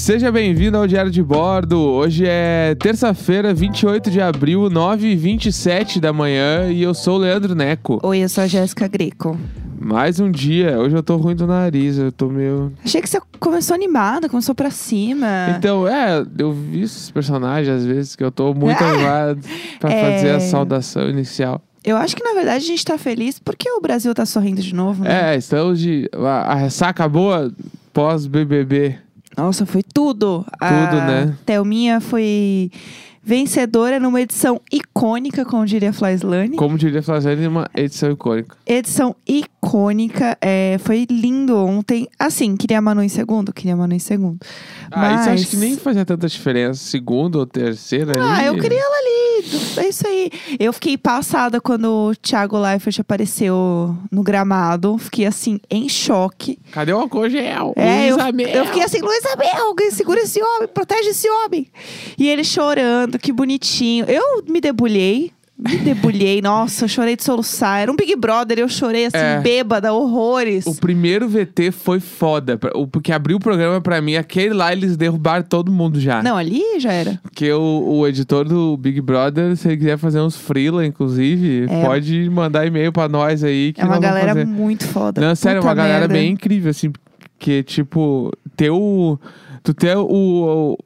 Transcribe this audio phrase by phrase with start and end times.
[0.00, 1.78] Seja bem-vindo ao Diário de Bordo.
[1.78, 8.00] Hoje é terça-feira, 28 de abril, 9h27 da manhã e eu sou o Leandro Neco.
[8.02, 9.38] Oi, eu sou a Jéssica Greco.
[9.78, 10.78] Mais um dia.
[10.80, 12.72] Hoje eu tô ruim do nariz, eu tô meio.
[12.82, 15.54] Achei que você começou animada, começou pra cima.
[15.58, 19.40] Então, é, eu vi esses personagens às vezes que eu tô muito animado
[19.78, 20.14] pra É.
[20.14, 21.60] fazer a saudação inicial.
[21.84, 24.74] Eu acho que na verdade a gente tá feliz porque o Brasil tá sorrindo de
[24.74, 25.34] novo, né?
[25.34, 26.08] É, estamos de.
[26.14, 27.52] A, a ressaca boa
[27.92, 28.96] pós-BBB.
[29.40, 30.44] Nossa, foi tudo.
[30.58, 31.34] Tudo, né?
[31.46, 32.70] Thelminha foi
[33.22, 36.56] vencedora numa edição icônica, como diria Flyslane.
[36.56, 38.56] Como diria Flaviane, uma edição icônica.
[38.66, 40.36] Edição icônica.
[40.40, 42.08] é, foi lindo ontem.
[42.18, 43.52] Assim, queria a Manu em segundo?
[43.52, 44.38] Queria a Manu em segundo.
[44.90, 46.82] Ah, isso Mas- acho que nem fazia tanta diferença.
[46.82, 48.46] Segunda ou terceira Ah, ali.
[48.46, 49.29] eu queria ela ali.
[49.76, 50.30] É isso aí.
[50.58, 54.98] Eu fiquei passada quando o Thiago Leifert apareceu no gramado.
[54.98, 56.58] Fiquei assim, em choque.
[56.70, 57.72] Cadê o álcool gel?
[57.76, 61.66] É, eu, eu fiquei assim, Luísa Mel, alguém segura esse homem, protege esse homem.
[62.18, 64.04] E ele chorando, que bonitinho.
[64.06, 65.32] Eu me debulhei.
[65.62, 67.80] Me debulhei, nossa, eu chorei de soluçar.
[67.80, 69.40] Era um Big Brother, eu chorei assim, É.
[69.40, 70.64] bêbada, horrores.
[70.66, 72.58] O primeiro VT foi foda.
[72.90, 76.22] Porque abriu o programa pra mim, aquele lá eles derrubaram todo mundo já.
[76.22, 77.20] Não, ali já era.
[77.22, 81.84] Porque o, o editor do Big Brother, se ele quiser fazer uns freela, inclusive, É.
[81.84, 83.72] pode mandar e-mail pra nós aí.
[83.74, 85.20] Que É uma galera muito foda.
[85.20, 86.14] Não, sério, é Puta uma galera merda.
[86.14, 86.90] bem incrível, assim.
[87.38, 89.18] Que, tipo, ter o.
[89.62, 90.06] Tu ter o.
[90.06, 90.78] o-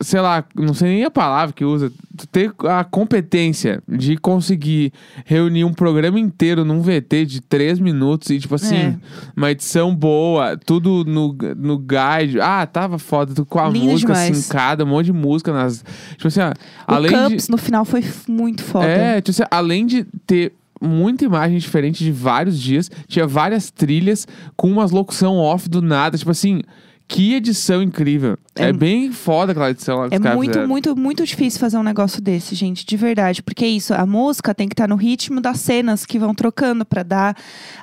[0.00, 1.90] sei lá, não sei nem a palavra que usa.
[2.32, 4.92] Ter a competência de conseguir
[5.24, 8.96] reunir um programa inteiro num VT de três minutos e, tipo assim, É.
[9.36, 12.40] uma edição boa, tudo no, no guide.
[12.40, 14.36] Ah, tava foda, tu com a Lindo música demais.
[14.36, 15.84] sincada, um monte de música nas.
[16.12, 17.30] Tipo assim, ó, O além de.
[17.34, 18.86] Cups no final foi muito foda.
[18.86, 24.26] É, tipo assim, além de ter muita imagem diferente de vários dias, tinha várias trilhas
[24.56, 26.60] com umas locução off do nada, tipo assim,
[27.08, 28.36] que edição incrível.
[28.54, 30.68] É, É- bem foda aquela edição lá que É muito, fizeram.
[30.68, 33.42] muito, muito difícil fazer um negócio desse, gente, de verdade.
[33.42, 36.84] Porque é isso, a música tem que estar no ritmo das cenas que vão trocando
[36.84, 37.36] pra dar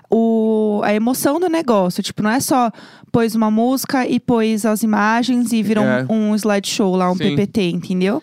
[0.09, 2.03] o, a emoção do negócio.
[2.03, 2.69] Tipo, não é só
[3.11, 6.05] pôs uma música e pôs as imagens e virou É.
[6.09, 7.35] um, um slideshow lá, um Sim.
[7.35, 8.21] PPT, entendeu?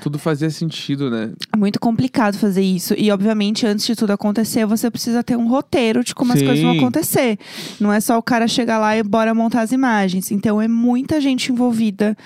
[0.00, 1.32] Tudo fazia sentido, né?
[1.52, 2.94] É muito complicado fazer isso.
[2.96, 6.46] E, obviamente, antes de tudo acontecer, você precisa ter um roteiro de como as Sim.
[6.46, 7.38] coisas vão acontecer.
[7.80, 10.30] Não é só o cara chegar lá e bora montar as imagens.
[10.30, 12.16] Então, é muita gente envolvida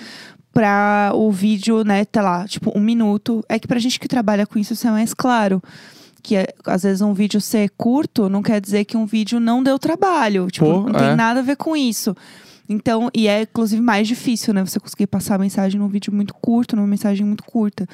[0.53, 3.43] pra o vídeo, né, tá lá, tipo, um minuto.
[3.49, 5.61] É que pra gente que trabalha com isso, isso é mais claro.
[6.21, 9.61] Que é, às vezes um vídeo ser curto não quer dizer que um vídeo não
[9.61, 10.47] deu trabalho.
[10.49, 11.15] Tipo, Pô, não tem é.
[11.15, 12.15] nada a ver com isso.
[12.69, 14.65] Então, e é inclusive mais difícil, né?
[14.65, 17.85] Você conseguir passar a mensagem num vídeo muito curto, numa mensagem muito curta.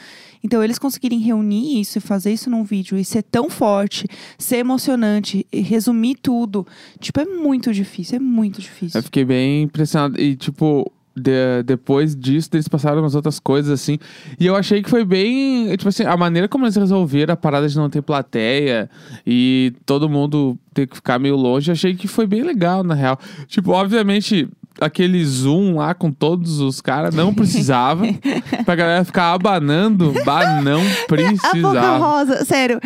[0.43, 4.57] Então, eles conseguirem reunir isso e fazer isso num vídeo e ser tão forte, ser
[4.57, 6.65] emocionante, resumir tudo,
[6.99, 8.99] tipo, é muito difícil, é muito difícil.
[8.99, 10.19] Eu fiquei bem impressionado.
[10.21, 13.97] E, tipo, de- depois disso, eles passaram umas outras coisas, assim.
[14.39, 15.67] E eu achei que foi bem.
[15.75, 18.89] Tipo assim, a maneira como eles resolveram a parada de não ter plateia
[19.27, 23.19] e todo mundo ter que ficar meio longe, achei que foi bem legal, na real.
[23.47, 24.47] Tipo, obviamente.
[24.81, 28.05] Aquele zoom lá com todos os caras não precisava.
[28.65, 31.97] pra galera ficar abanando, bah, não A Boca precisava.
[31.97, 32.79] Rosa, sério,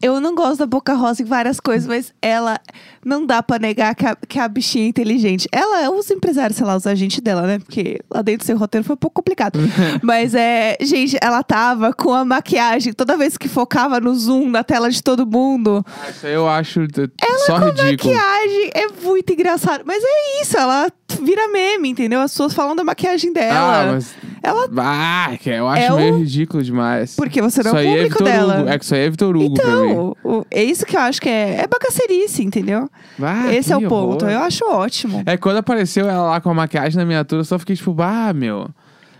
[0.00, 2.58] eu não gosto da Boca Rosa em várias coisas, mas ela
[3.04, 5.48] não dá pra negar que a, que a bichinha é inteligente.
[5.52, 7.58] Ela, os empresários, sei lá, os agentes dela, né?
[7.58, 9.58] Porque lá dentro seu roteiro foi um pouco complicado.
[10.02, 14.62] mas é, gente, ela tava com a maquiagem toda vez que focava no zoom na
[14.64, 15.84] tela de todo mundo.
[16.08, 17.10] Isso aí eu acho t-
[17.46, 18.14] só ridículo.
[18.14, 19.82] Maquiagem é muito engraçado.
[19.84, 22.20] Mas é isso, ela vira meme, entendeu?
[22.20, 23.82] As pessoas falam da maquiagem dela.
[23.88, 24.14] Ah, mas.
[24.42, 24.68] Ela.
[24.78, 27.14] Ah, eu acho É o- meio ridículo demais.
[27.16, 28.60] Porque você não isso é o é público Vitor dela.
[28.60, 28.68] Hugo.
[28.70, 29.54] É que isso aí é Vitor Hugo.
[29.58, 32.88] Então, o- é isso que eu acho que é, é bagacerice, entendeu?
[33.22, 34.24] Ah, Esse é o ponto.
[34.24, 34.30] horror.
[34.30, 35.22] Eu acho ótimo.
[35.26, 38.32] É quando apareceu ela lá com a maquiagem na miniatura, eu só fiquei tipo, ah,
[38.32, 38.68] meu.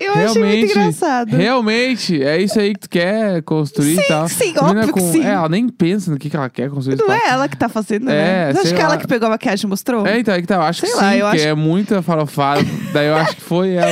[0.00, 1.36] Eu achei muito realmente, engraçado.
[1.36, 4.28] realmente, é isso aí que tu quer construir Sim, e tal.
[4.28, 5.22] sim, óbvio que sim.
[5.22, 6.96] É, ela nem pensa no que, que ela quer construir.
[6.96, 8.52] Não é ela que tá fazendo, É, né?
[8.52, 8.88] Você acha sei que lá.
[8.88, 10.06] ela que pegou a maquiagem e mostrou?
[10.06, 12.00] É, então, é que tá, eu acho Sei que lá, sim, eu acho- é muita
[12.00, 12.62] farofada.
[12.94, 13.90] Daí eu acho que foi ela.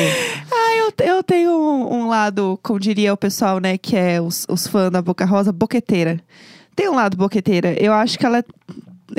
[0.50, 3.76] Ah, eu, eu tenho um, um lado, como diria o pessoal, né?
[3.76, 6.18] Que é os, os fãs da Boca Rosa, boqueteira.
[6.74, 7.74] Tem um lado boqueteira.
[7.78, 8.44] Eu acho que ela é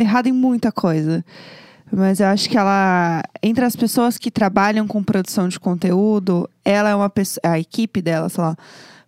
[0.02, 1.24] errada em muita coisa.
[1.92, 6.90] Mas eu acho que ela, entre as pessoas que trabalham com produção de conteúdo, ela
[6.90, 8.56] é uma pessoa, a equipe dela, sei lá,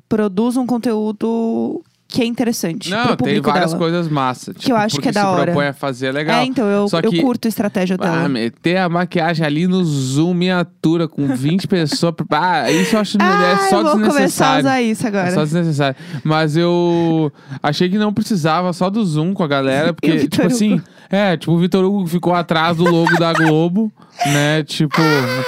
[0.10, 2.90] produz um conteúdo que é interessante.
[2.90, 3.78] Não, tem várias dela.
[3.78, 4.54] coisas massa.
[4.54, 5.46] Que eu acho que é da hora.
[5.46, 6.42] propõe a fazer é legal.
[6.42, 8.26] É, então eu, Só eu que- curto a estratégia dela.
[8.26, 12.14] Ah, meter a maquiagem ali no Zoom miniatura com 20 pessoas.
[12.30, 14.60] Ah, isso eu acho Ah, é só eu vou começar a desnecessário.
[14.66, 15.28] usar isso agora.
[15.28, 15.96] É só desnecessário.
[16.24, 17.32] Mas eu
[17.64, 20.84] achei que não precisava só do Zoom com a galera, porque, tipo assim, Hugo?
[21.10, 23.92] é, tipo, o Vitor Hugo ficou atrás do logo da Globo,
[24.26, 24.64] né?
[24.64, 24.98] Tipo,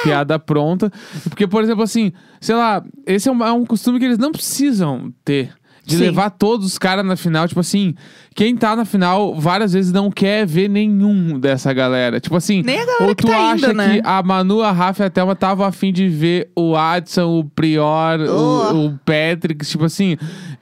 [0.04, 0.92] piada pronta.
[1.25, 4.31] Porque, por exemplo, assim, sei lá, esse é um, é um costume que eles não
[4.31, 5.51] precisam ter.
[5.85, 6.03] De Sim.
[6.03, 7.94] levar todos os caras na final, tipo assim,
[8.33, 12.21] quem tá na final várias vezes não quer ver nenhum dessa galera.
[12.21, 13.95] Tipo assim, Nem a galera ou tu tá acha indo, né?
[13.95, 17.44] que a Manu, a Rafa e a Thelma estavam afim de ver o Adson, o
[17.44, 18.74] Prior, Oh.
[18.74, 20.15] o, o Patrick, tipo assim,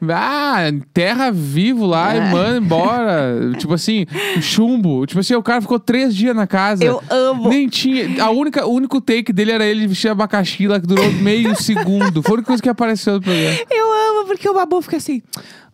[0.09, 0.57] ah,
[0.93, 2.17] terra vivo lá É.
[2.17, 3.51] e manda embora.
[3.59, 4.05] tipo assim,
[4.41, 5.05] chumbo.
[5.05, 6.83] Tipo assim, o cara ficou três dias na casa.
[6.83, 7.49] Eu amo.
[7.49, 8.23] Nem tinha.
[8.23, 12.23] A única, o único take dele era ele vestir abacaxi lá que durou meio segundo.
[12.23, 13.57] Foi a única coisa que apareceu no programa.
[13.69, 15.21] Eu amo, porque o Babu fica assim.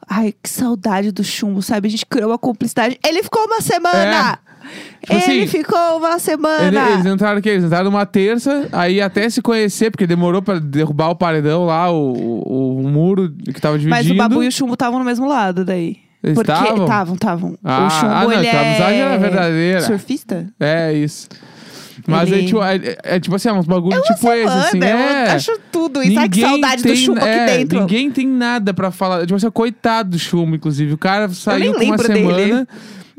[0.10, 1.88] Ai, que saudade do chumbo, sabe?
[1.88, 2.98] A gente criou uma cumplicidade.
[3.06, 4.40] Ele ficou uma semana!
[5.02, 6.64] Tipo Ele assim, ficou uma semana!
[6.68, 10.60] Ele- eles entraram aqui, eles entraram numa terça, aí até se conhecer, porque demorou pra
[10.60, 13.90] derrubar o paredão lá, o, o, o muro que tava dividindo.
[13.90, 15.98] Mas o Babu e o chumbo estavam no mesmo lado daí.
[16.24, 16.84] Eles porque estavam?
[16.84, 17.58] estavam, estavam.
[17.64, 18.68] Ah, o chumbo, ah, não, ele então é...
[18.70, 19.82] amizade era verdadeira.
[19.82, 20.48] Surfista?
[20.60, 21.30] É isso.
[22.06, 24.78] Mas é, tipo, é, é- é tipo assim, é uns bagulho tipo esse, semana, assim.
[24.80, 25.32] eu É.
[25.32, 26.20] acho tudo isso.
[26.20, 27.80] Ai, que saudade do tem- chumbo é, aqui dentro.
[27.80, 29.22] Ninguém tem nada pra falar.
[29.22, 30.94] Tipo assim, coitado do chumbo, inclusive.
[30.94, 32.20] O cara saiu com uma lembro dele.
[32.20, 32.68] semana.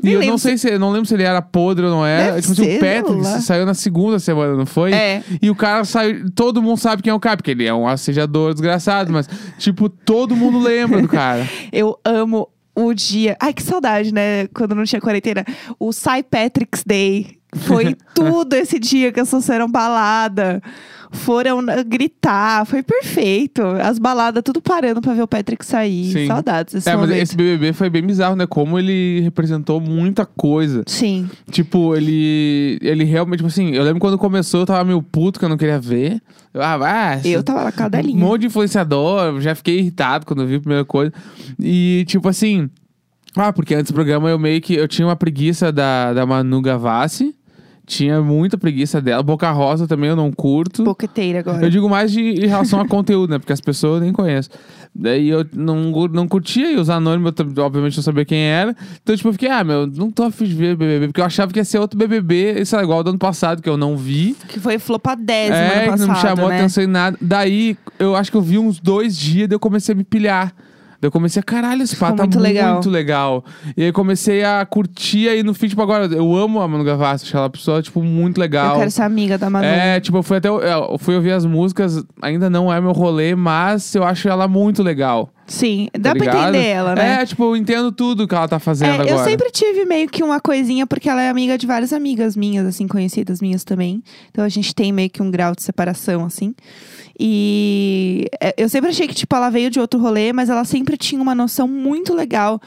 [0.01, 1.91] Nem E eu lembro não sei se eu não lembro se ele era podre ou
[1.91, 2.31] não era.
[2.31, 4.93] Deve tipo assim, ser, o Patrick saiu na segunda semana, não foi?
[4.93, 5.21] É.
[5.41, 6.31] E o cara saiu.
[6.33, 9.27] Todo mundo sabe quem é o cara, porque ele é um assediador desgraçado, mas,
[9.57, 11.45] tipo, todo mundo lembra do cara.
[11.73, 13.35] Eu amo o dia.
[13.41, 14.47] Ai, que saudade, né?
[14.53, 15.43] Quando não tinha quarentena.
[15.77, 16.23] O St.
[16.31, 17.37] Patrick's Day.
[17.55, 20.61] Foi tudo esse dia que as pessoas foram balada.
[21.11, 22.65] Foram gritar.
[22.67, 23.63] Foi perfeito.
[23.81, 26.11] As baladas tudo parando pra ver o Patrick sair.
[26.11, 26.27] Sim.
[26.27, 27.23] Saudades desse É, mas momento.
[27.23, 28.45] esse BBB foi bem bizarro, né?
[28.45, 30.83] Como ele representou muita coisa.
[30.85, 31.27] Sim.
[31.49, 32.77] Tipo, ele.
[32.81, 35.57] Ele realmente, tipo assim, eu lembro quando começou, eu tava meio puto que eu não
[35.57, 36.21] queria ver.
[36.53, 37.21] Eu, ah, vai.
[37.25, 38.15] Eu tava na Um cadelinha.
[38.23, 41.11] monte de influenciador, já fiquei irritado quando eu vi a primeira coisa.
[41.59, 42.69] E, tipo assim.
[43.35, 44.75] Ah, porque antes do programa eu meio que.
[44.75, 47.35] Eu tinha uma preguiça da, da Manu Gavassi.
[47.89, 49.23] Tinha muita preguiça dela.
[49.23, 50.83] Boca Rosa também eu não curto.
[50.83, 51.65] Boqueteira agora.
[51.65, 53.39] Eu digo mais de, em relação a conteúdo, né?
[53.39, 54.47] Porque as pessoas eu nem conheço.
[54.93, 58.75] Daí eu não, não curtia e os anônimos, eu obviamente não sabia quem era.
[59.01, 61.07] Então, tipo, eu fiquei, ah, meu, não tô afim de ver BBB.
[61.07, 63.67] Porque eu achava que ia ser outro BBB, isso é igual do ano passado, que
[63.69, 64.35] eu não vi.
[64.47, 66.59] Que foi flopadésimo É, ano que passado, não me chamou né?
[66.59, 67.17] atenção em nada.
[67.19, 70.53] Daí, eu acho que eu vi uns dois dias, daí eu comecei a me pilhar.
[71.01, 72.73] Daí eu comecei a, caralho, esse pá Ficou tá muito legal.
[72.73, 73.45] muito legal.
[73.77, 77.25] E aí comecei a curtir aí no feed, tipo, agora, eu amo a Manu Gavassi,
[77.25, 78.73] acho ela uma pessoa, tipo, muito legal.
[78.73, 79.65] Eu quero ser amiga da Manu.
[79.65, 80.49] É, tipo, eu fui até.
[80.49, 84.83] Eu fui ouvir as músicas, ainda não é meu rolê, mas eu acho ela muito
[84.83, 85.29] legal.
[85.49, 86.49] Sim, dá tá pra ligado?
[86.55, 87.21] entender ela, né?
[87.21, 89.09] É, tipo, eu entendo tudo que ela tá fazendo É, agora.
[89.09, 92.65] eu sempre tive meio que uma coisinha, porque ela é amiga de várias amigas minhas,
[92.67, 94.03] assim, conhecidas minhas também.
[94.29, 96.53] Então a gente tem meio que um grau de separação, assim.
[97.19, 100.95] E é, eu sempre achei que, tipo, ela veio de outro rolê, mas ela sempre
[100.95, 102.61] tinha uma noção muito legal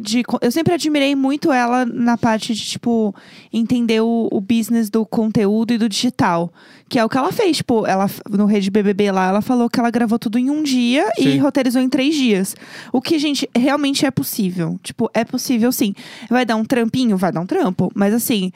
[0.00, 0.22] de.
[0.40, 3.14] Eu sempre admirei muito ela na parte de, tipo,
[3.52, 6.52] entender o, o business do conteúdo e do digital.
[6.88, 9.80] Que é o que ela fez, tipo, ela, no Rede BBB lá, ela falou que
[9.80, 11.38] ela gravou tudo em um dia e Sim.
[11.38, 12.54] roteirizou em três dias.
[12.92, 14.78] O que, gente, realmente é possível.
[14.82, 15.94] Tipo, é possível sim.
[16.30, 17.16] Vai dar um trampinho?
[17.16, 17.90] Vai dar um trampo.
[17.94, 18.52] Mas assim,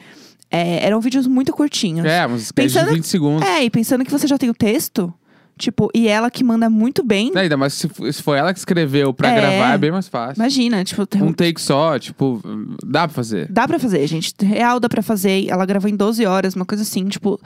[0.49, 2.05] é, eram vídeos muito curtinhos.
[2.05, 3.47] É, uns sketches de Pensando- 20 segundos.
[3.47, 5.13] É, e pensando que você já tem o texto,
[5.57, 7.31] tipo, e ela que manda muito bem.
[7.35, 7.87] É, ainda mais se,
[8.21, 9.35] foi ela que escreveu pra É.
[9.35, 10.39] gravar, é bem mais fácil.
[10.41, 12.41] Imagina, tipo, tem Um take só, tipo,
[12.85, 13.47] dá pra fazer.
[13.51, 14.33] Dá pra fazer, gente.
[14.43, 15.47] Real dá pra fazer.
[15.49, 17.39] Ela gravou em 12 horas, uma coisa assim, tipo,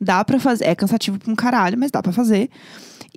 [0.00, 0.64] dá pra fazer.
[0.66, 2.48] É cansativo pra um caralho, mas dá pra fazer.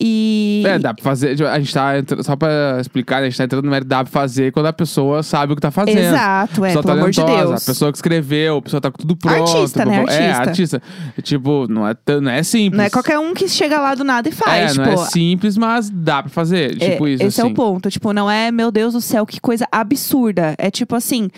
[0.04, 0.64] E.
[0.66, 1.36] É, dá pra fazer.
[1.36, 3.88] tipo, A gente tá entrando, só pra explicar, né, a gente tá entrando no mérito,
[3.88, 6.00] dá pra fazer quando a pessoa sabe o que tá fazendo.
[6.00, 7.62] Exato, é, pessoa pelo amor de talentosa, Deus.
[7.62, 9.52] A pessoa que escreveu, a pessoa tá com tudo pronto.
[9.58, 9.98] Artista, né?
[10.08, 10.78] É, Artista.
[10.78, 10.82] artista.
[11.22, 12.78] Tipo, não é, não é simples.
[12.78, 14.72] Não é qualquer um que chega lá do nada e faz.
[14.72, 16.82] é, tipo, não é simples, mas dá pra fazer.
[16.82, 17.52] É, Tipo isso, esse é assim.
[17.52, 17.90] o ponto.
[17.92, 20.56] Tipo, não é, meu Deus do céu, que coisa absurda.
[20.58, 21.30] É tipo assim.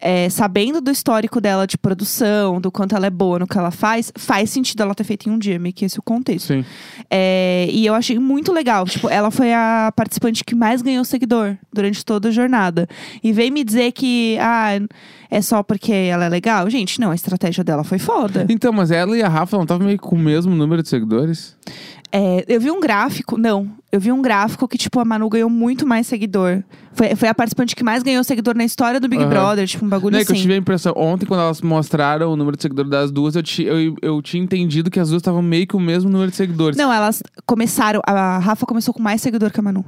[0.00, 3.70] É, sabendo do histórico dela de produção, do quanto ela é boa no que ela
[3.70, 6.48] faz, faz sentido ela ter feito em um dia, meio que esse é o contexto.
[6.48, 6.64] Sim.
[7.10, 8.84] É, e eu achei muito legal.
[8.84, 12.86] Tipo, ela foi a participante que mais ganhou seguidor durante toda a jornada.
[13.22, 14.72] E vem me dizer que, ah,
[15.30, 16.68] é só porque ela é legal.
[16.68, 18.46] Gente, não, a estratégia dela foi foda.
[18.48, 21.56] Então, mas ela e a Rafa não estavam meio com o mesmo número de seguidores?
[22.12, 25.48] É, eu vi um gráfico, não, eu vi um gráfico que, tipo, a Manu ganhou
[25.48, 26.62] muito mais seguidor.
[26.92, 29.30] Foi, foi a participante que mais ganhou seguidor na história do Big Aham.
[29.30, 30.42] Brother, tipo, um bagulho Não, é que eu assim.
[30.42, 33.64] tive a impressão, ontem quando elas mostraram o número de seguidores das duas, eu, ti,
[33.64, 36.76] eu, eu tinha entendido que as duas estavam meio que o mesmo número de seguidores.
[36.76, 38.00] Não, elas começaram.
[38.06, 39.84] A Rafa começou com mais seguidor que a Manu.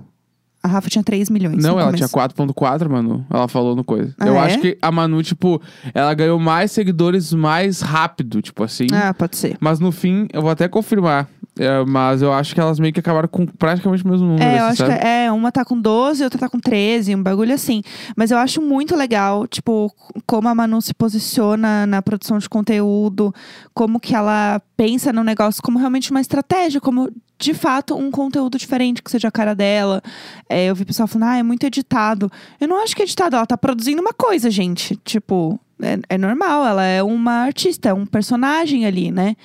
[0.62, 1.62] A Rafa tinha 3 milhões.
[1.62, 2.08] Não, ela começo.
[2.08, 3.24] tinha 4.4, Manu.
[3.30, 4.12] Ela falou no coisa.
[4.18, 4.40] Ah, eu é?
[4.40, 5.62] acho que a Manu, tipo,
[5.94, 8.86] ela ganhou mais seguidores mais rápido, tipo assim.
[8.92, 9.56] Ah, pode ser.
[9.60, 11.28] Mas no fim, eu vou até confirmar.
[11.58, 14.44] É, mas eu acho que elas meio que acabaram com praticamente o mesmo número.
[14.44, 14.98] É, eu assim, acho sabe?
[15.00, 17.82] que é, uma tá com 12, outra tá com 13, um bagulho assim.
[18.16, 19.92] Mas eu acho muito legal, tipo,
[20.26, 23.34] como a Manu se posiciona na produção de conteúdo,
[23.74, 28.58] como que ela pensa no negócio como realmente uma estratégia, como de fato um conteúdo
[28.58, 30.02] diferente que seja a cara dela.
[30.48, 32.30] É, eu vi pessoal falando, ah, é muito editado.
[32.60, 34.96] Eu não acho que é editado, ela tá produzindo uma coisa, gente.
[35.04, 39.36] Tipo, é, é normal, ela é uma artista, é um personagem ali, né?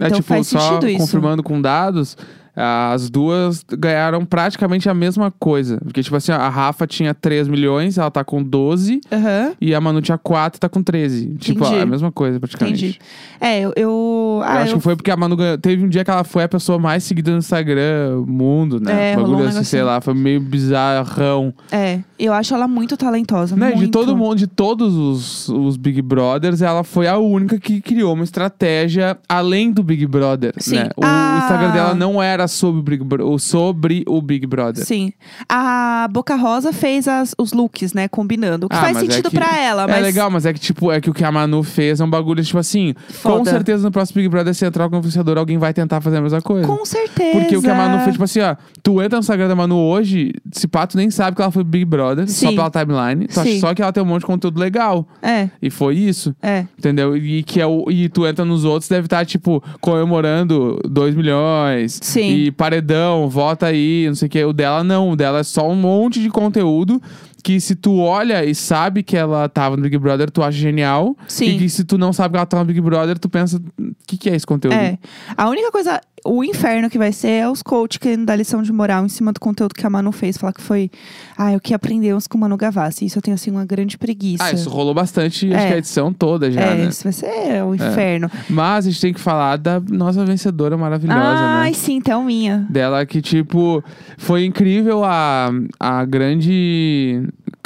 [0.00, 0.98] É, então tipo, faz sentido isso.
[0.98, 2.16] confirmando com dados,
[2.54, 5.78] as duas ganharam praticamente a mesma coisa.
[5.82, 9.00] Porque, tipo assim, a Rafa tinha 3 milhões, ela tá com 12.
[9.10, 9.52] Aham.
[9.60, 11.34] E a Manu tinha 4 e tá com 13.
[11.38, 11.80] Tipo, Entendi.
[11.80, 12.84] a mesma coisa, praticamente.
[12.86, 12.98] Entendi.
[13.40, 13.72] É, eu.
[13.76, 15.56] eu, Eu ah, acho eu- que foi porque a Manu ganhou.
[15.58, 19.12] Teve um dia que ela foi a pessoa mais seguida no Instagram, mundo, né?
[19.12, 19.84] É, Bagulho um assim, sei negocinho.
[19.86, 21.52] lá, foi meio bizarrão.
[21.70, 23.54] É, eu acho ela muito talentosa.
[23.56, 23.70] Né?
[23.72, 23.90] De muito.
[23.92, 28.24] todo mundo, de todos os, os Big Brothers, ela foi a única que criou uma
[28.24, 30.52] estratégia além do Big Brother.
[30.58, 30.76] Sim.
[30.76, 30.88] Né?
[30.96, 31.40] O Ah.
[31.42, 34.84] Instagram dela não era sobre o Big, Bro- sobre o Big Brother.
[34.84, 35.12] Sim.
[35.48, 38.08] A Boca Rosa fez as- os looks, né?
[38.08, 38.66] Combinando.
[38.66, 40.02] O que Ah, faz é sentido que- pra ela, É mas.
[40.02, 42.42] legal, mas é que, tipo, é que o que a Manu fez é um bagulho,
[42.44, 43.50] tipo assim, com Foda.
[43.50, 46.20] certeza no próximo Big Brother, se entrar com o influenciador, alguém vai tentar fazer a
[46.20, 46.66] mesma coisa.
[46.66, 47.38] Com certeza.
[47.40, 49.76] Porque o que a Manu fez, tipo assim, ó, tu entra no Instagram da Manu
[49.76, 52.56] hoje, se pá, tu nem sabe que ela foi Big Brother, só Sim.
[52.56, 53.26] pela timeline.
[53.26, 55.06] Tu acha só que ela tem um monte de conteúdo legal.
[55.22, 56.34] É, E foi isso.
[56.42, 56.66] é.
[56.78, 57.16] Entendeu?
[57.16, 61.98] E que é o, e tu entra nos outros, deve estar, tipo, comemorando 2 milhões.
[62.02, 62.31] Sim.
[62.32, 64.44] E paredão, vota aí, não sei o que.
[64.44, 67.00] O dela não, o dela é só um monte de conteúdo
[67.42, 71.16] que se tu olha e sabe que ela tava no Big Brother, tu acha genial.
[71.26, 71.46] Sim.
[71.46, 73.94] E que se tu não sabe que ela tá no Big Brother, tu pensa, o
[74.06, 74.76] que, que é esse conteúdo?
[74.76, 74.96] É.
[75.36, 78.72] A única coisa, o inferno que vai ser é os coach querendo dar lição de
[78.72, 80.36] moral em cima do conteúdo que a Manu fez.
[80.36, 80.90] Falar que foi,
[81.36, 83.04] ah, o que aprendemos com o Manu Gavassi.
[83.06, 84.44] Isso eu tenho, assim, uma grande preguiça.
[84.44, 85.68] Ah, isso rolou bastante, acho É.
[85.68, 86.84] que a edição toda já, é, né?
[86.86, 88.30] isso vai ser o inferno.
[88.48, 91.74] Mas a gente tem que falar da nossa vencedora maravilhosa, Ai, né?
[91.76, 92.66] sim, Thelminha.
[92.70, 93.82] Dela que, tipo,
[94.16, 95.50] foi incrível a,
[95.80, 97.22] a grande.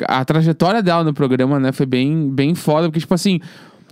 [0.08, 1.72] A trajetória dela no programa, né?
[1.72, 3.40] Foi bem, bem foda, porque, tipo assim,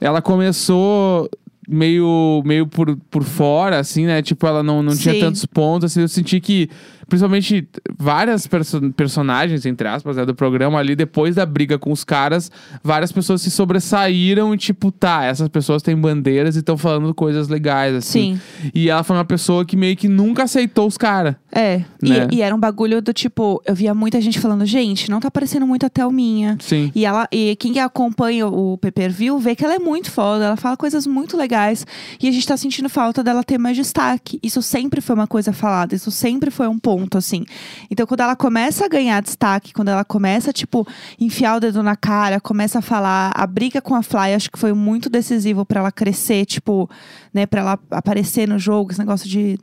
[0.00, 1.28] ela começou
[1.68, 4.22] meio, meio por, por fora, assim, né?
[4.22, 6.00] Tipo, ela não, não tinha tantos pontos, assim.
[6.00, 6.68] Eu senti que,
[7.08, 7.66] principalmente,
[7.98, 12.50] várias perso- personagens, entre aspas, né, do programa ali, depois da briga com os caras,
[12.82, 17.48] várias pessoas se sobressaíram e, tipo, tá, essas pessoas têm bandeiras e estão falando coisas
[17.48, 18.38] legais, assim.
[18.62, 18.70] Sim.
[18.74, 21.34] E ela foi uma pessoa que meio que nunca aceitou os caras.
[21.52, 21.82] É.
[22.02, 22.28] E- Né?
[22.32, 25.66] E, era um bagulho do tipo, eu via muita gente falando, gente, não tá parecendo
[25.66, 26.56] muito a Thelminha.
[26.60, 26.90] Sim.
[26.94, 30.76] E ela e quem acompanha o pay-per-view vê que ela é muito foda, ela fala
[30.76, 31.86] coisas muito legais.
[32.20, 34.38] E a gente tá sentindo falta dela ter mais destaque.
[34.42, 37.44] Isso sempre foi uma coisa falada, isso sempre foi um ponto, assim.
[37.90, 40.86] Então, quando ela começa a ganhar destaque, quando ela começa, tipo,
[41.20, 44.58] enfiar o dedo na cara, começa a falar, a briga com a Fly, acho que
[44.58, 46.88] foi muito decisivo pra ela crescer, tipo,
[47.32, 49.58] né, pra ela aparecer no jogo, esse negócio de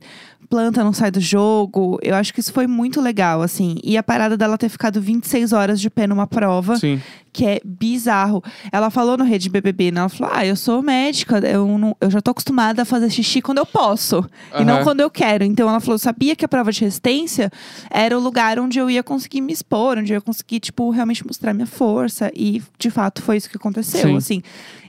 [0.51, 1.97] planta não sai do jogo.
[2.01, 3.77] Eu acho que isso foi muito legal, assim.
[3.81, 7.01] E a parada dela ter ficado 26 horas de pé numa prova Sim.
[7.31, 8.43] que é bizarro.
[8.71, 10.01] Ela falou no Rede BBB, né?
[10.01, 13.41] Ela falou: Ah, eu sou médica, eu, não- eu já tô acostumada a fazer xixi
[13.41, 14.23] quando eu posso
[14.59, 15.45] e não quando eu quero.
[15.45, 17.49] Então ela falou: sabia que a prova de resistência
[17.89, 21.25] era o lugar onde eu ia conseguir me expor, onde eu ia conseguir, tipo, realmente
[21.25, 22.29] mostrar minha força.
[22.35, 24.01] E de fato foi isso que aconteceu.
[24.09, 24.17] Sim.
[24.17, 24.41] Assim,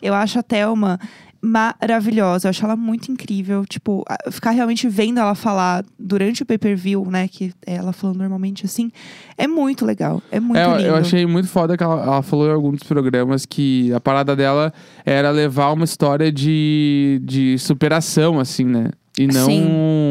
[0.02, 0.98] eu acho a Thelma
[1.42, 3.64] maravilhosa, eu acho ela muito incrível.
[3.66, 7.26] Tipo, ficar realmente vendo ela falar durante o pay-per-view, né?
[7.28, 8.90] Que é ela falando normalmente assim,
[9.36, 10.22] é muito legal.
[10.30, 10.88] É muito É, eu- lindo.
[10.88, 14.72] eu achei muito foda que ela, ela falou em alguns programas que a parada dela
[15.04, 18.90] era levar uma história de, de superação, assim, né?
[19.18, 19.44] E não.
[19.46, 19.62] Sim.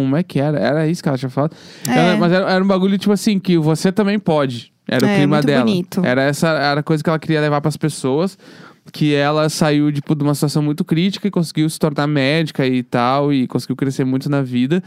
[0.03, 0.59] Como é que era?
[0.59, 1.55] Era isso que ela tinha falado.
[1.88, 1.97] É.
[1.97, 4.71] Ela- mas era, era um bagulho, tipo assim, que você também pode.
[4.88, 5.63] Era o É, clima dela.
[5.63, 6.03] bonito.
[6.03, 8.38] Era essa era a coisa que ela queria levar pras pessoas.
[8.91, 12.83] Que ela saiu, tipo, de uma situação muito crítica e conseguiu se tornar médica e
[12.83, 13.31] tal.
[13.31, 14.83] E conseguiu crescer muito na vida.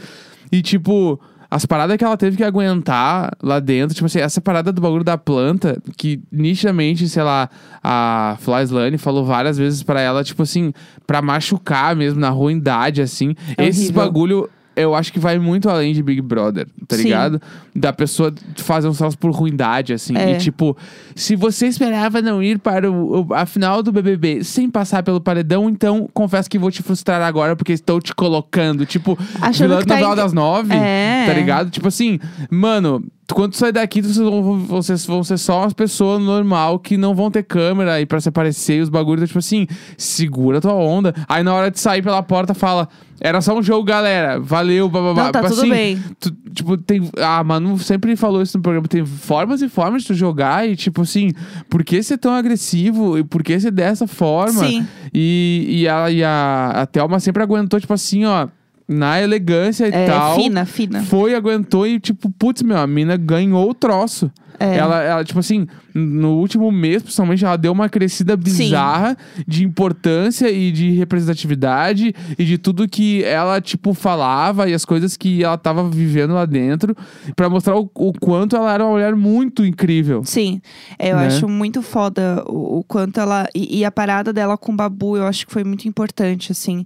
[0.53, 1.21] E, tipo,
[1.51, 5.05] as paradas que ela teve que aguentar lá dentro, tipo assim, essa parada do bagulho
[5.05, 7.49] da planta, que nitidamente, sei lá,
[7.83, 10.73] a Fly Slane falou várias vezes pra ela, tipo assim,
[11.07, 13.35] pra machucar mesmo, na ruindade, assim.
[13.57, 14.05] É Esses horrível.
[14.05, 14.51] bagulho.
[14.77, 17.05] Eu acho que vai muito além de Big Brother, tá Sim.
[17.05, 17.41] ligado?
[17.75, 20.17] Da pessoa fazer uns troços por ruindade, assim.
[20.17, 20.33] É.
[20.33, 20.77] E tipo,
[21.15, 25.21] se você esperava não ir para o, o- a final do BBB sem passar pelo
[25.21, 28.85] paredão, então confesso que vou te frustrar agora porque estou te colocando.
[28.85, 31.25] Tipo, Achando vilã que tá novela em- das nove, É.
[31.27, 31.71] tá ligado?
[31.71, 32.19] Tipo assim,
[32.51, 36.97] mano, quando tu sair daqui, vocês vão, vocês vão ser só umas pessoas normal que
[36.97, 39.23] não vão ter câmera e pra se aparecer e os bagulhos.
[39.23, 39.67] Então, tipo assim,
[39.97, 41.15] segura tua onda.
[41.29, 42.89] Aí na hora de sair pela porta, fala.
[43.21, 44.39] Era só um jogo, galera.
[44.41, 45.25] Valeu, bababá.
[45.25, 46.03] Não, tá Tipo tudo bem.
[46.21, 47.09] tu- tipo, tem.
[47.17, 48.87] Ah, Manu sempre falou isso no programa.
[48.89, 50.69] Tem formas e formas de tu jogar.
[50.69, 51.31] E, tipo assim,
[51.71, 53.17] por que ser tão agressivo?
[53.17, 54.67] E por que ser dessa forma?
[54.67, 54.87] Sim.
[55.15, 58.49] E, e, a, e a, a Thelma sempre aguentou, tipo assim, ó,
[58.89, 60.37] na elegância e É, tal.
[60.37, 61.03] fina, fina.
[61.03, 64.31] Foi, aguentou e, tipo, putz, meu, a mina ganhou o troço.
[64.59, 64.77] É.
[64.77, 70.51] Ela, ela, tipo assim, no último mês, principalmente, ela deu uma crescida bizarra de importância
[70.51, 75.57] e de representatividade e de tudo que ela, tipo, falava e as coisas que ela
[75.57, 76.97] tava vivendo lá dentro
[77.37, 80.23] pra mostrar o, o quanto ela era uma mulher muito incrível.
[80.25, 80.61] Sim,
[80.99, 81.27] É, eu Né?
[81.29, 83.49] acho muito foda o, o quanto ela.
[83.55, 86.85] E, e a parada dela com o Babu, eu acho que foi muito importante, assim.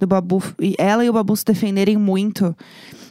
[0.00, 0.42] Do Babu.
[0.60, 2.56] E ela e o Babu se defenderem muito.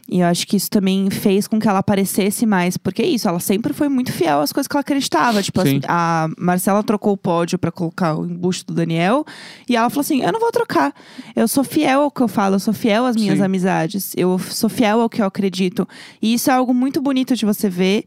[0.08, 2.78] E eu acho que isso também fez com que ela aparecesse mais.
[2.78, 5.42] Porque é isso, ela sempre foi muito fiel às coisas que ela acreditava.
[5.42, 5.82] Tipo, Sim.
[5.88, 9.26] a Marcela trocou o pódio pra colocar o embuste do Daniel.
[9.68, 10.94] E ela falou assim: eu não vou trocar.
[11.36, 13.44] Eu sou fiel ao que eu falo, eu sou fiel às minhas Sim.
[13.44, 14.14] amizades.
[14.16, 15.88] Eu sou fiel ao que eu acredito.
[16.22, 18.06] E isso é algo muito bonito de você ver.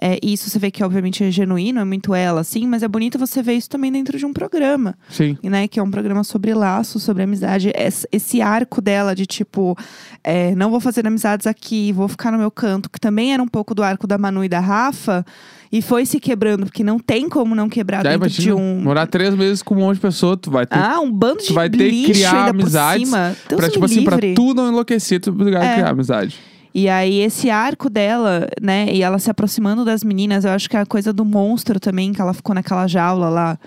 [0.00, 2.88] É, e isso você vê que, obviamente, é genuíno, é muito ela, assim, mas é
[2.88, 5.38] bonito você ver isso também dentro de um programa, Sim.
[5.42, 5.68] né?
[5.68, 7.72] Que é um programa sobre laços, sobre amizade.
[8.10, 9.76] Esse, arco dela de tipo,
[10.22, 13.46] é, não vou fazer amizades aqui, vou ficar no meu canto, que também era um
[13.48, 15.24] pouco do arco da Manu e da Rafa,
[15.70, 18.80] e foi se quebrando, porque não tem como não quebrar Daí, dentro de um.
[18.82, 21.46] morar três meses com um monte de pessoa, tu vai ter Ah, um bando de
[21.48, 23.10] tu vai ter que criar amizades
[23.48, 25.74] pra, tipo assim, pra tu não enlouquecer, tu a É.
[25.74, 26.36] criar amizade.
[26.74, 30.76] E aí, esse arco dela, né, e ela se aproximando das meninas, eu acho que
[30.76, 33.58] é a coisa do monstro também, que ela ficou naquela jaula lá,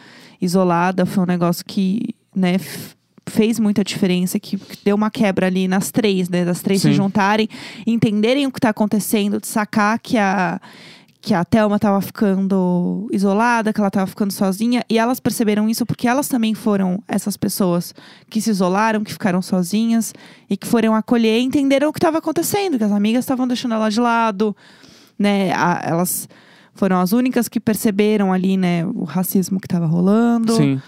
[0.42, 2.58] isolada, foi um negócio que, né,
[3.30, 6.90] fez muita diferença, que, que deu uma quebra ali nas três, né, das três Sim.
[6.90, 7.48] se juntarem,
[7.86, 10.60] entenderem o que tá acontecendo, de sacar que a.
[11.28, 14.82] Que a Thelma tava ficando isolada, que ela tava ficando sozinha.
[14.90, 17.94] E elas perceberam isso porque elas também foram essas pessoas
[18.30, 20.14] que se isolaram, que ficaram sozinhas
[20.50, 23.74] e que foram acolher e entenderam o que estava acontecendo, que as amigas estavam deixando
[23.74, 24.56] ela de lado,
[25.20, 25.52] né?
[25.54, 26.30] A- elas
[26.74, 30.54] foram as únicas que perceberam ali, né, o racismo que estava rolando.
[30.56, 30.82] Sim.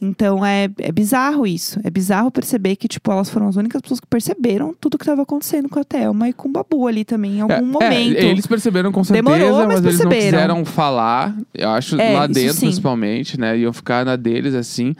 [0.00, 1.78] Então é, é bizarro isso.
[1.84, 5.22] É bizarro perceber que, tipo, elas foram as únicas pessoas que perceberam tudo que estava
[5.22, 8.16] acontecendo com a Thelma e com o Babu ali também, em algum É, momento.
[8.16, 11.36] é, eles perceberam com certeza, Demorou, mas eles não quiseram falar.
[11.52, 13.58] Eu acho É, lá dentro, principalmente, né?
[13.58, 14.94] Iam ficar na deles, assim.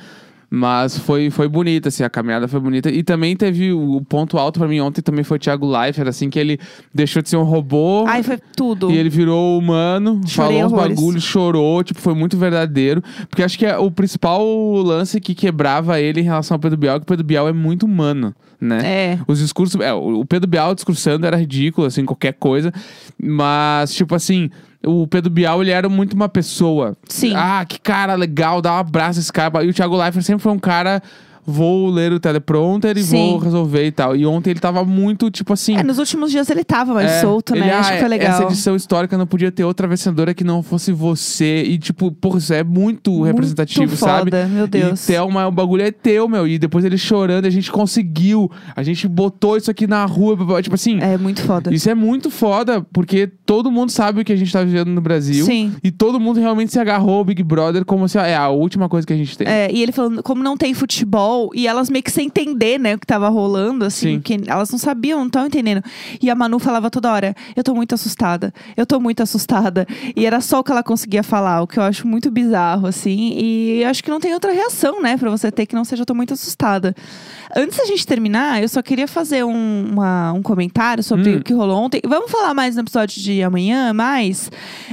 [0.52, 2.90] Mas foi, foi bonita, assim, a caminhada foi bonita.
[2.90, 6.28] E também teve o, ponto alto pra mim ontem também foi o Thiago Leifert, assim,
[6.28, 6.58] que ele
[6.92, 8.04] deixou de ser um robô.
[8.08, 8.90] Ai, foi tudo.
[8.90, 10.96] E ele virou humano, Chorei falou uns horrores.
[10.96, 13.00] bagulhos, chorou, tipo, foi muito verdadeiro.
[13.28, 14.44] Porque acho que é o principal
[14.82, 17.86] lance que quebrava ele em relação ao Pedro Bial, que o Pedro Bial é muito
[17.86, 18.80] humano, né?
[18.84, 19.18] É.
[19.28, 19.80] Os discursos.
[19.80, 22.72] É, o Pedro Bial discursando era ridículo, assim, qualquer coisa.
[23.22, 24.50] Mas, tipo assim,
[24.84, 26.96] o Pedro Bial, ele era muito uma pessoa.
[27.08, 27.34] Sim.
[27.36, 29.62] Ah, que cara legal, dá um abraço a esse cara.
[29.64, 31.02] E o Thiago Leifert sempre foi um cara.
[31.50, 33.30] Vou ler o teleprompter e Sim.
[33.30, 34.14] vou resolver e tal.
[34.16, 35.76] E ontem ele tava muito, tipo assim.
[35.76, 37.72] É, nos últimos dias ele tava mais É, solto, ele, né?
[37.72, 38.30] ah, Acho que foi legal.
[38.32, 41.62] Essa edição histórica não podia ter outra vencedora que não fosse você.
[41.64, 44.30] E, tipo, porra, isso é muito, Muito representativo, sabe?
[44.30, 45.02] foda, meu Deus.
[45.04, 46.46] E Thelma, o bagulho é teu, meu.
[46.46, 48.50] E depois ele chorando, a gente conseguiu.
[48.76, 50.36] A gente botou isso aqui na rua.
[50.62, 51.72] Tipo assim, É muito foda.
[51.74, 55.00] isso é muito foda, porque todo mundo sabe o que a gente tá vivendo no
[55.00, 55.44] Brasil.
[55.44, 55.72] Sim.
[55.82, 59.06] E todo mundo realmente se agarrou ao Big Brother como se é a última coisa
[59.06, 59.46] que a gente tem.
[59.46, 62.94] É, e ele falando, como não tem futebol, e elas meio que sem entender, né,
[62.94, 64.20] o que tava rolando, assim, Sim.
[64.20, 65.82] que elas não sabiam, não estavam entendendo.
[66.20, 69.86] E a Manu falava toda hora, eu tô muito assustada, eu tô muito assustada.
[70.16, 73.32] E era só o que ela conseguia falar, o que eu acho muito bizarro, assim.
[73.38, 76.06] E acho que não tem outra reação, né, pra você ter que não seja, eu
[76.06, 76.94] tô muito assustada.
[77.54, 81.38] Antes da gente terminar, eu só queria fazer um, uma- um comentário sobre Hum.
[81.38, 82.00] o que rolou ontem.
[82.06, 84.50] Vamos falar mais no episódio de amanhã, mas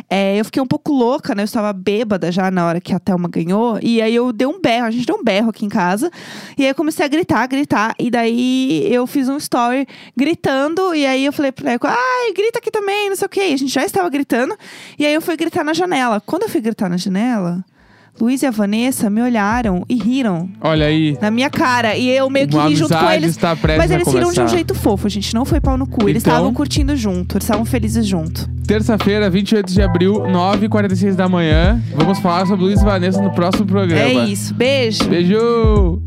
[0.09, 1.43] é, eu fiquei um pouco louca, né?
[1.43, 3.77] Eu estava bêbada já na hora que a Thelma ganhou.
[3.81, 6.09] E aí eu dei um berro, a gente deu um berro aqui em casa.
[6.57, 7.93] E aí eu comecei a gritar, gritar.
[7.99, 10.93] E daí eu fiz um story gritando.
[10.95, 13.47] E aí eu falei pro Leco, ai, grita aqui também, não sei o quê.
[13.49, 14.55] E a gente já estava gritando.
[14.97, 16.21] E aí eu fui gritar na janela.
[16.25, 17.63] Quando eu fui gritar na janela,
[18.19, 21.15] Luiz e a Vanessa me olharam e riram Olha aí.
[21.21, 21.95] na minha cara.
[21.95, 23.37] E eu meio que ri junto com eles.
[23.77, 25.35] Mas eles riram de um jeito fofo, gente.
[25.35, 26.09] Não foi pau no cu.
[26.09, 27.35] Eles Então- estavam curtindo junto.
[27.37, 28.49] Eles estavam felizes junto.
[28.65, 31.79] Terça-feira, 28 de abril, 9h46 da manhã.
[31.95, 34.01] Vamos falar sobre Luiz e Vanessa no próximo programa.
[34.01, 34.51] É isso.
[34.53, 35.03] Beijo.
[35.07, 36.01] Beijo!